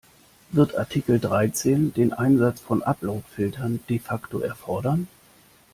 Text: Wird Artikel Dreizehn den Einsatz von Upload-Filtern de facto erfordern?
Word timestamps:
Wird 0.49 0.75
Artikel 0.77 1.19
Dreizehn 1.19 1.93
den 1.93 2.11
Einsatz 2.11 2.59
von 2.59 2.81
Upload-Filtern 2.81 3.81
de 3.87 3.99
facto 3.99 4.39
erfordern? 4.39 5.07